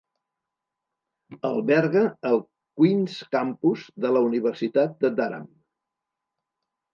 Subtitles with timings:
[1.49, 2.39] Alberga el
[2.79, 5.47] Queen's Campus de la Universitat de Durham.